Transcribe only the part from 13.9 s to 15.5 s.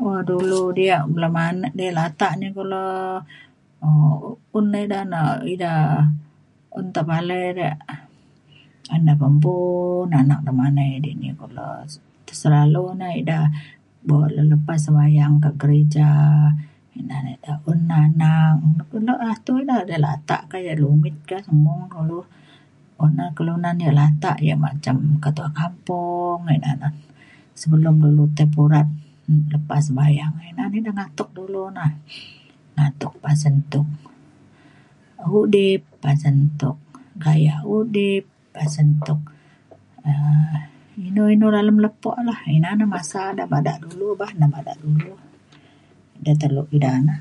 buk le lepas sebayang